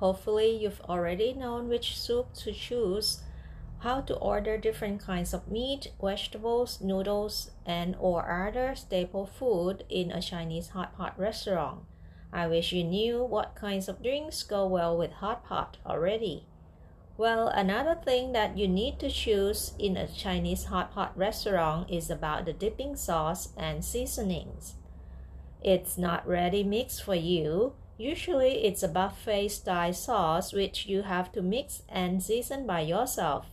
[0.00, 3.22] Hopefully you've already known which soup to choose,
[3.80, 10.10] how to order different kinds of meat, vegetables, noodles, and or other staple food in
[10.10, 11.80] a Chinese hot pot restaurant.
[12.32, 16.46] I wish you knew what kinds of drinks go well with hot pot already.
[17.16, 22.10] Well, another thing that you need to choose in a Chinese hot pot restaurant is
[22.10, 24.74] about the dipping sauce and seasonings.
[25.60, 27.72] It's not ready mixed for you.
[27.98, 33.46] Usually it's a buffet style sauce which you have to mix and season by yourself.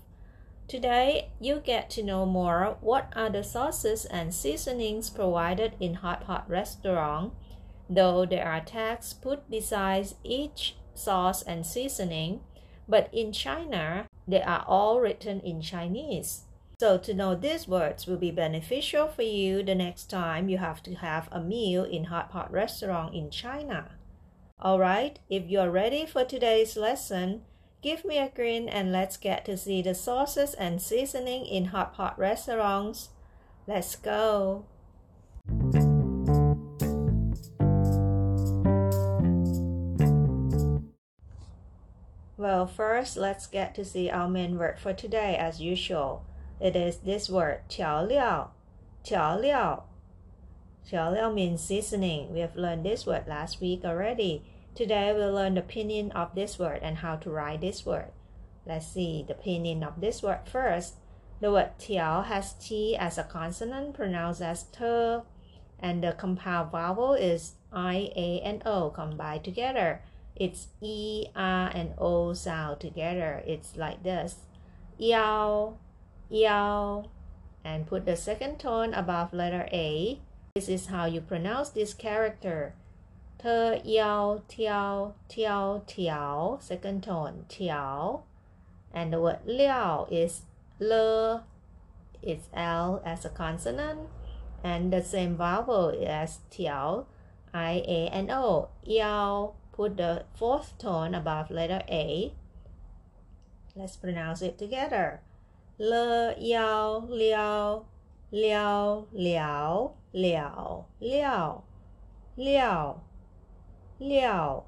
[0.67, 6.25] Today, you get to know more what are the sauces and seasonings provided in hot
[6.25, 7.33] pot restaurant,
[7.89, 12.41] though there are tags put beside each sauce and seasoning,
[12.87, 16.43] but in China, they are all written in Chinese.
[16.79, 20.83] So to know these words will be beneficial for you the next time you have
[20.83, 23.89] to have a meal in hot pot restaurant in China.
[24.62, 27.42] Alright, if you're ready for today's lesson,
[27.82, 31.94] give me a grin and let's get to see the sauces and seasoning in hot
[31.94, 33.08] pot restaurants.
[33.66, 34.66] Let's go!
[42.36, 46.24] Well, first, let's get to see our main word for today as usual.
[46.58, 48.50] It is this word 调料,
[49.04, 49.84] 调料.
[50.85, 52.31] Tiaoliao means seasoning.
[52.31, 54.43] We have learned this word last week already.
[54.75, 58.11] Today we'll learn the pinyin of this word and how to write this word.
[58.67, 60.95] Let's see the pinyin of this word first.
[61.41, 65.23] The word tiao has t as a consonant pronounced as ter,
[65.79, 70.01] and the compound vowel is i, a, and o combined together.
[70.35, 73.41] It's e, r, and o sound together.
[73.47, 74.35] It's like this:
[74.99, 75.77] yao,
[76.29, 77.09] yao,
[77.63, 80.19] and put the second tone above letter a
[80.55, 82.75] this is how you pronounce this character.
[83.39, 86.61] Te yao tiao tiao tiao.
[86.61, 88.21] Second tone tiao.
[88.93, 90.43] And the word liao is
[90.79, 91.43] le.
[92.21, 94.07] It's L as a consonant.
[94.63, 97.03] And the same vowel as tiao.
[97.53, 98.69] I, A, and O.
[98.85, 99.55] Yao.
[99.73, 102.31] Put the fourth tone above letter A.
[103.75, 105.19] Let's pronounce it together
[105.77, 107.85] le yao liao
[108.31, 111.63] 了了了了
[112.35, 113.01] 了
[113.97, 114.65] 了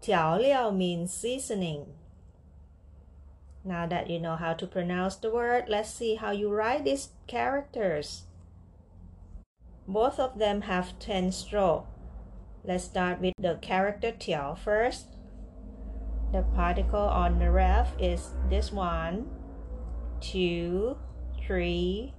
[0.00, 1.86] tiao liao means seasoning.
[3.64, 7.08] Now that you know how to pronounce the word, let's see how you write these
[7.26, 8.22] characters.
[9.86, 11.88] Both of them have 10 strokes.
[12.64, 15.06] Let's start with the character tiao first.
[16.32, 19.26] The particle on the left is this one,
[20.20, 20.98] two,
[21.40, 22.12] three,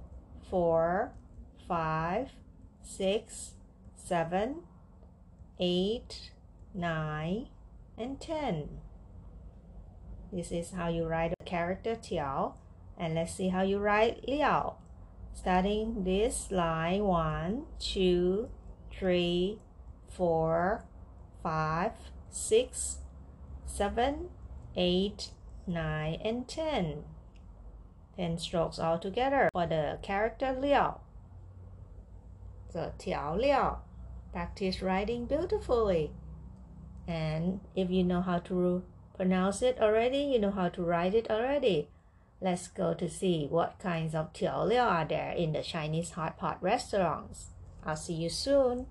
[0.50, 1.12] four,
[1.66, 2.30] five,
[2.82, 3.52] six,
[3.96, 4.62] seven,
[5.58, 6.32] eight,
[6.74, 7.48] nine,
[7.96, 8.68] and ten.
[10.32, 12.54] This is how you write the character Tiao.
[12.98, 14.76] And let's see how you write Liao.
[15.32, 18.50] Starting this line one, two,
[18.92, 19.58] three,
[20.08, 20.84] four,
[21.42, 21.92] five,
[22.28, 22.98] six,
[23.66, 24.28] seven,
[24.76, 25.30] eight,
[25.66, 27.04] nine, and ten.
[28.16, 31.00] 10 strokes altogether for the character Liao.
[32.72, 33.78] So Tiao Liao,
[34.32, 36.12] practice writing beautifully.
[37.08, 38.82] And if you know how to
[39.16, 41.88] pronounce it already, you know how to write it already.
[42.40, 46.38] Let's go to see what kinds of Tiao Liao are there in the Chinese hot
[46.38, 47.50] pot restaurants.
[47.84, 48.86] I'll see you soon.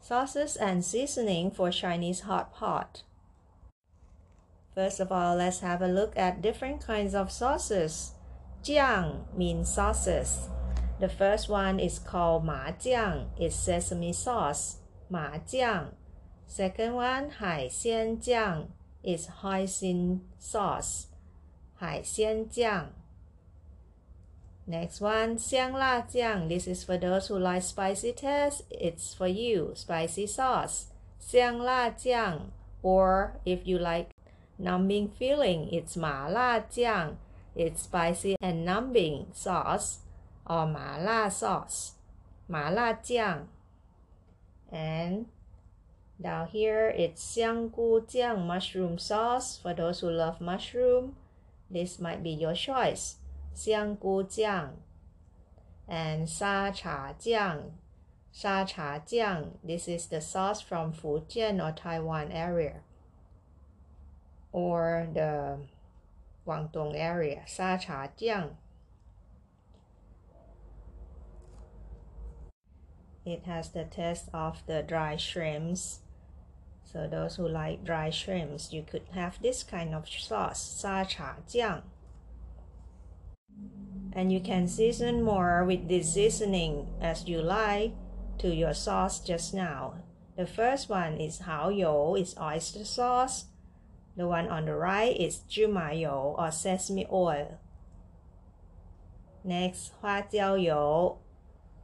[0.00, 3.02] Sauces and seasoning for Chinese hot pot.
[4.74, 8.12] First of all, let's have a look at different kinds of sauces.
[8.62, 10.48] Jiang means sauces.
[11.00, 13.28] The first one is called ma jiang.
[13.38, 14.76] It's sesame sauce.
[15.08, 15.94] Ma jiang.
[16.46, 18.68] Second one, hai xian jiang.
[19.02, 21.06] It's hoisin sauce.
[21.76, 22.88] Hai xian jiang.
[24.66, 26.48] Next one, xiang la jiang.
[26.48, 28.62] This is for those who like spicy taste.
[28.70, 30.92] It's for you, spicy sauce.
[31.18, 32.50] Xiang la jiang.
[32.82, 34.10] Or if you like
[34.59, 37.17] numbing feeling, it's 麻辣酱.
[37.55, 39.99] It's spicy and numbing sauce
[40.45, 41.93] or 麻辣 sauce.
[42.47, 43.47] 麻辣酱.
[44.71, 45.25] And
[46.21, 51.15] down here it's 香菇酱 mushroom sauce for those who love mushroom.
[51.69, 53.15] This might be your choice.
[53.53, 54.73] 香菇酱
[55.87, 57.71] and 沙茶酱
[58.37, 59.51] Sha Cha Jiang.
[59.63, 62.81] This is the sauce from Fujian or Taiwan area
[64.52, 65.58] or the
[66.46, 67.42] Guangdong area.
[67.46, 68.50] Sha Cha Jiang.
[73.24, 76.00] It has the taste of the dry shrimps.
[76.84, 81.36] So those who like dry shrimps, you could have this kind of sauce, Sha Cha
[81.48, 81.82] Jiang
[84.12, 87.92] and you can season more with this seasoning as you like
[88.38, 89.94] to your sauce just now.
[90.36, 93.44] The first one is 蚝油 is oyster sauce.
[94.15, 97.59] The one on the right is 芝麻油 or sesame oil.
[99.43, 101.17] Next, 花椒油.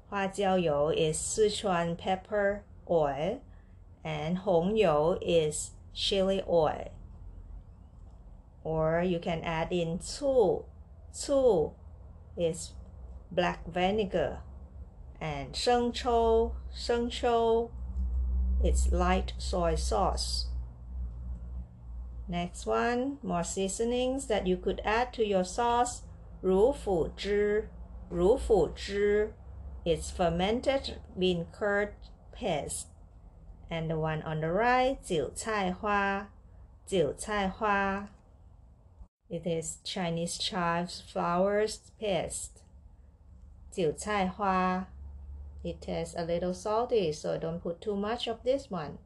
[0.10, 3.40] 花椒油 is Sichuan pepper oil
[4.04, 6.92] and 红油 is chili oil.
[8.64, 10.66] Or you can add in 醋.
[11.14, 11.74] 醋
[12.38, 12.72] is
[13.30, 14.38] black vinegar
[15.20, 17.70] and 生抽生抽
[18.64, 20.48] it's light soy sauce
[22.28, 26.02] next one more seasonings that you could add to your sauce
[26.42, 27.70] 乳腐汁
[28.10, 29.34] 乳腐汁
[29.84, 31.94] it's fermented bean curd
[32.32, 32.88] paste
[33.70, 36.30] and the one on the right 韭菜花
[36.88, 38.10] 韭菜花
[39.30, 42.64] it is Chinese chives flowers paste
[43.72, 44.88] 韭菜花
[45.64, 48.98] it tastes a little salty, so don't put too much of this one.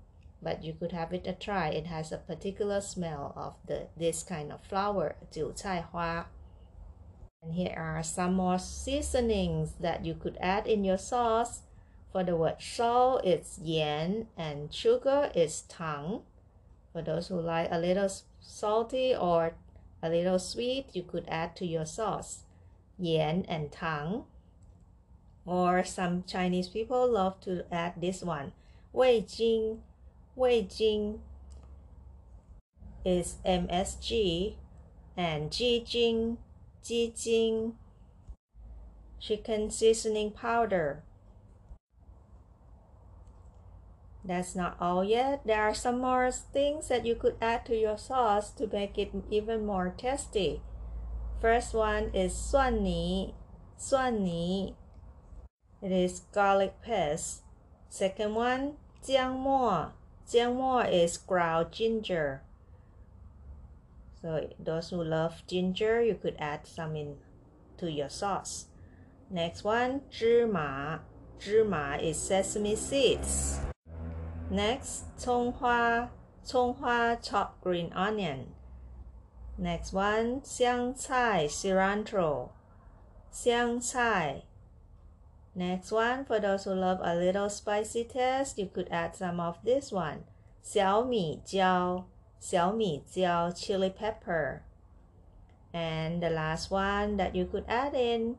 [0.42, 1.70] But you could have it a try.
[1.70, 6.28] It has a particular smell of the this kind of flower, 韭菜花.
[7.42, 11.62] And here are some more seasonings that you could add in your sauce.
[12.12, 16.22] For the word salt, it's yan, and sugar is tang.
[16.94, 18.10] For those who like a little
[18.40, 19.54] salty or
[20.02, 22.44] a little sweet, you could add to your sauce
[22.98, 24.24] yan and tang
[25.46, 28.52] or some Chinese people love to add this one.
[28.92, 29.82] Wei Jing,
[30.41, 31.21] Wei Jing
[33.05, 34.57] is MSG
[35.15, 36.39] and Jing,
[36.83, 37.75] Jing,
[39.21, 41.03] chicken seasoning powder.
[44.25, 45.43] That's not all yet.
[45.45, 49.13] There are some more things that you could add to your sauce to make it
[49.31, 50.63] even more tasty.
[51.39, 53.35] First one is suan ni.
[53.77, 54.75] Suan ni.
[55.83, 57.43] It is garlic paste.
[57.91, 60.00] Second one, jiang.
[60.31, 62.43] Jiangmo is ground ginger.
[64.23, 67.17] So those who love ginger, you could add some in
[67.79, 68.67] to your sauce.
[69.29, 71.01] Next one, zhima.
[71.41, 73.59] Zhima is sesame seeds.
[74.51, 76.11] Next, conghua.
[76.47, 78.55] Conghua chopped green onion.
[79.59, 82.51] Next one, xiang cilantro.
[85.56, 89.58] Next one, for those who love a little spicy taste, you could add some of
[89.64, 90.26] this one.
[90.62, 92.06] 小米椒,
[92.40, 94.62] 小米椒 chili pepper.
[95.74, 98.38] And the last one that you could add in,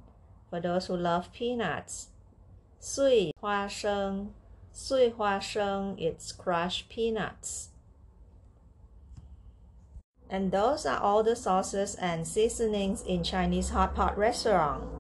[0.51, 2.09] for those who love peanuts,
[2.79, 4.35] 碎花生,
[4.73, 7.71] 碎花生, it's crushed peanuts.
[10.29, 14.99] And those are all the sauces and seasonings in Chinese hot pot restaurant.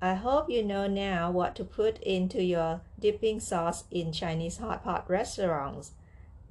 [0.00, 4.82] I hope you know now what to put into your dipping sauce in Chinese hot
[4.82, 5.92] pot restaurants.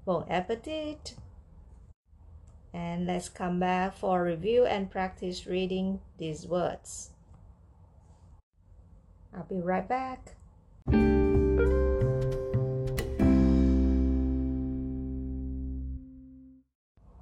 [0.05, 1.15] Bon appetit!
[2.74, 7.10] And let's come back for review and practice reading these words.
[9.36, 10.38] I'll be right back.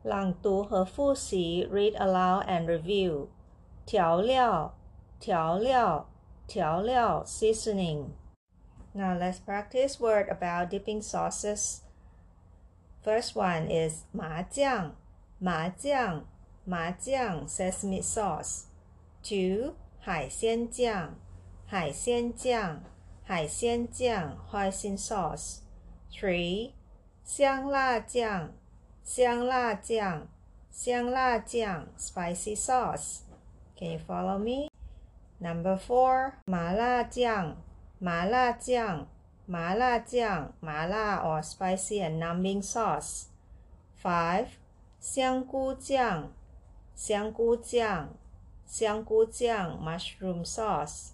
[0.04, 3.28] 朗读和复习 read aloud and review
[3.86, 4.74] 调料
[5.20, 6.08] 调料
[6.48, 8.10] 调料 seasoning.
[8.94, 11.82] Now let's practice word about dipping sauces.
[13.04, 14.96] First one is 麻酱,
[15.40, 16.24] 麻酱,
[16.66, 18.66] 麻酱 sesame sauce.
[19.24, 21.16] Two 海鲜酱,
[21.66, 22.82] 海鲜酱,
[23.24, 25.60] 海鲜酱 hoisin sauce.
[26.12, 26.74] Three
[27.24, 28.54] 香辣酱，
[29.04, 30.28] 香辣酱，
[30.72, 33.20] 香辣酱，spicy sauce.
[33.78, 34.70] Can you follow me?
[35.40, 37.56] Number four, 麻辣酱，
[38.00, 39.08] 麻辣酱，
[39.46, 43.28] 麻辣酱，麻辣 or spicy and numbing sauce.
[44.04, 44.48] Five,
[45.00, 46.34] 香菇酱，
[46.94, 48.10] 香菇酱，
[48.66, 51.12] 香菇酱，mushroom sauce.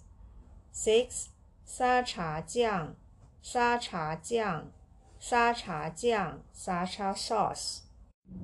[0.74, 1.26] Six,
[1.64, 2.96] 沙茶酱，
[3.40, 4.72] 沙茶酱，
[5.18, 7.82] 沙茶酱，沙茶 sauce.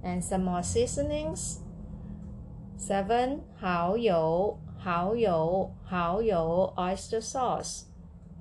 [0.03, 1.59] And some more seasonings.
[2.79, 7.84] Seven, 蚝油， 蚝油，蚝油，oyster sauce.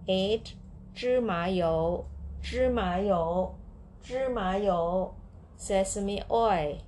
[0.06, 0.52] Eight,
[0.94, 2.04] 芝麻油，
[2.40, 3.54] 芝麻油，
[4.02, 5.14] 芝麻油
[5.58, 6.78] ，sesame oil.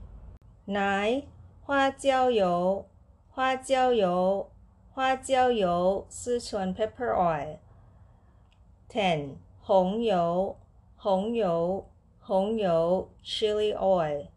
[0.66, 1.24] Nine,
[1.62, 2.86] 花椒油，
[3.30, 4.50] 花椒油，
[4.92, 7.58] 花椒油，四川 pepper oil.
[8.88, 10.56] Ten, 红油，
[10.96, 11.88] 红油，
[12.20, 14.28] 红油，chili oil.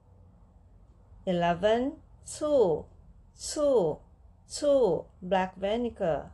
[1.26, 1.94] Eleven,
[2.26, 2.86] 醋，
[3.36, 4.02] 醋，
[4.52, 6.30] two black vinegar.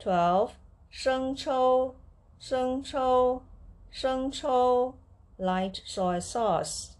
[0.00, 0.56] twelve.
[0.90, 1.94] sheng chou.
[2.40, 3.42] sheng chou.
[3.92, 4.94] sheng chou.
[5.38, 6.96] light soy sauce.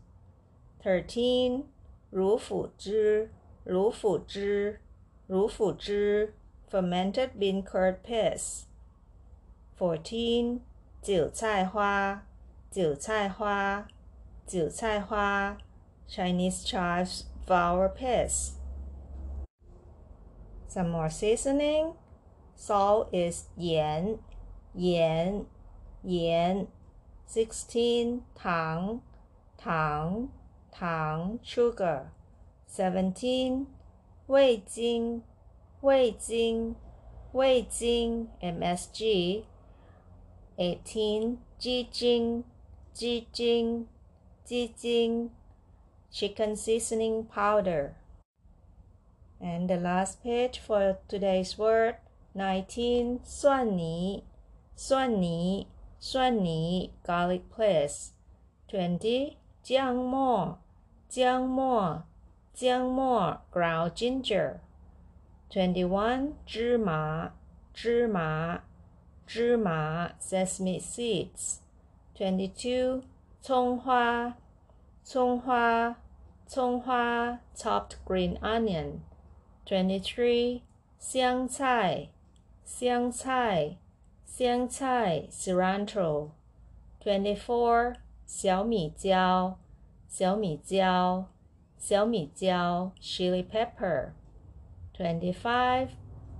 [0.80, 1.64] thirteen.
[2.12, 3.26] ru fu zhi.
[3.64, 4.20] ru fu
[5.74, 6.28] zhi.
[6.68, 8.66] fermented bean curd paste.
[9.74, 10.60] fourteen.
[11.02, 12.22] jiu cai hua.
[12.72, 13.84] jiu cai hua.
[14.48, 15.56] jiu cai hua.
[16.08, 18.52] chinese chives flower paste.
[20.76, 21.94] Some more seasoning.
[22.54, 24.18] Salt is yan,
[24.74, 25.46] yan,
[26.04, 26.68] yan.
[27.24, 29.00] 16 tang,
[29.56, 30.28] tang,
[30.70, 32.12] tang, sugar.
[32.66, 33.66] 17
[34.28, 35.22] wei jing,
[35.80, 36.76] wei jing,
[37.32, 39.44] wei jing, MSG.
[40.58, 42.44] 18 ji jing,
[42.94, 43.88] ji jing,
[44.46, 45.30] ji jing,
[46.12, 47.94] chicken seasoning powder.
[49.40, 51.96] And the last page for today's word
[52.34, 54.24] 19 Suan Ni,
[54.74, 58.12] Suan Ni, Suan Ni, garlic place.
[58.68, 60.58] 20 Jiang Mo,
[61.10, 62.02] Jiang Mo,
[62.56, 64.60] Jiang Mo, ground ginger.
[65.52, 67.32] 21 Zhima,
[67.74, 68.62] Zhima,
[69.28, 71.60] Zhima, sesame seeds.
[72.16, 73.02] 22
[73.44, 74.34] Conghua,
[75.04, 75.96] Conghua,
[76.48, 79.02] Conghua, chopped green onion.
[79.65, 80.61] 23.
[80.99, 82.09] 香菜，
[82.63, 83.77] 香菜，
[84.25, 86.29] 香菜，cilantro.
[87.03, 87.95] 24.
[88.25, 89.57] 小米椒，
[90.07, 91.25] 小米椒，
[91.77, 94.11] 小米椒，chili pepper.
[94.93, 95.89] 25.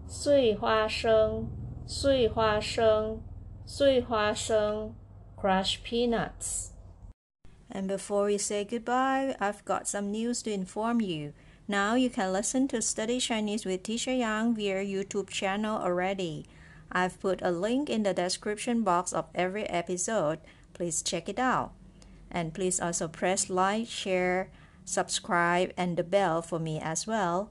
[0.07, 1.47] 碎花生，
[1.87, 3.21] 碎花生，
[3.65, 4.93] 碎花生，
[5.35, 6.69] crushed peanuts.
[7.69, 11.33] And before we say goodbye, I've got some news to inform you.
[11.68, 16.46] Now you can listen to Study Chinese with Teacher Yang via YouTube channel already.
[16.92, 20.38] I've put a link in the description box of every episode.
[20.74, 21.72] Please check it out.
[22.30, 24.48] And please also press like, share,
[24.84, 27.50] subscribe, and the bell for me as well.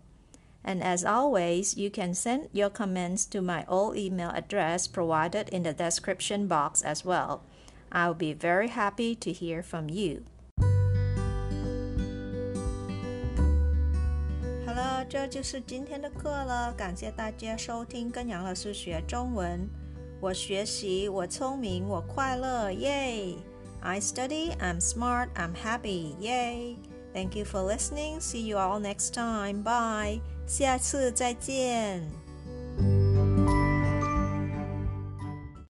[0.63, 5.63] And as always, you can send your comments to my old email address provided in
[5.63, 7.43] the description box as well.
[7.91, 10.23] I'll be very happy to hear from you.
[15.07, 16.73] 这就是今天的课了。
[16.73, 19.69] 感谢大家收听跟杨老师学中文。
[20.19, 23.35] 我学习，我聪明，我快乐，耶
[23.81, 26.77] ！I study, I'm smart, I'm happy, yay!
[27.13, 28.19] Thank you for listening.
[28.19, 29.63] See you all next time.
[29.63, 30.21] Bye.
[30.47, 32.24] 下次再见。